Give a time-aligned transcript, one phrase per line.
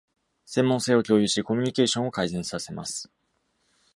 [0.47, 3.11] 専門性を共有し、コミュニケーションを改善させます。